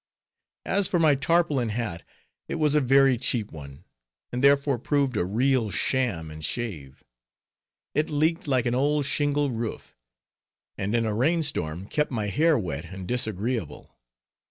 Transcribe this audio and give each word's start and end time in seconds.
As 0.65 0.87
for 0.87 0.97
my 0.97 1.13
tarpaulin 1.13 1.69
hat, 1.69 2.01
it 2.47 2.55
was 2.55 2.73
a 2.73 2.81
very 2.81 3.19
cheap 3.19 3.51
one; 3.51 3.83
and 4.31 4.43
therefore 4.43 4.79
proved 4.79 5.15
a 5.15 5.23
real 5.23 5.69
sham 5.69 6.31
and 6.31 6.43
shave; 6.43 7.03
it 7.93 8.09
leaked 8.09 8.47
like 8.47 8.65
an 8.65 8.73
old 8.73 9.05
shingle 9.05 9.51
roof; 9.51 9.95
and 10.75 10.95
in 10.95 11.05
a 11.05 11.13
rain 11.13 11.43
storm, 11.43 11.85
kept 11.85 12.09
my 12.09 12.29
hair 12.29 12.57
wet 12.57 12.85
and 12.85 13.07
disagreeable. 13.07 13.95